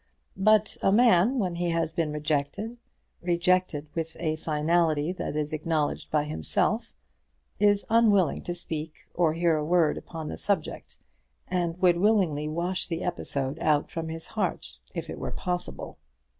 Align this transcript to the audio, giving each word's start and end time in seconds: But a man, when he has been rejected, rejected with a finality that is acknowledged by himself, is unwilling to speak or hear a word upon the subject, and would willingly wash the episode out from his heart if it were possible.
But 0.37 0.77
a 0.81 0.91
man, 0.91 1.37
when 1.37 1.53
he 1.57 1.69
has 1.69 1.93
been 1.93 2.11
rejected, 2.11 2.77
rejected 3.21 3.85
with 3.93 4.17
a 4.19 4.35
finality 4.35 5.11
that 5.11 5.35
is 5.35 5.53
acknowledged 5.53 6.09
by 6.09 6.23
himself, 6.23 6.91
is 7.59 7.85
unwilling 7.87 8.37
to 8.39 8.55
speak 8.55 8.95
or 9.13 9.33
hear 9.35 9.55
a 9.57 9.63
word 9.63 9.99
upon 9.99 10.27
the 10.27 10.37
subject, 10.37 10.97
and 11.49 11.79
would 11.83 11.97
willingly 11.99 12.47
wash 12.47 12.87
the 12.87 13.03
episode 13.03 13.59
out 13.59 13.91
from 13.91 14.09
his 14.09 14.25
heart 14.25 14.79
if 14.95 15.07
it 15.07 15.19
were 15.19 15.29
possible. 15.31 15.99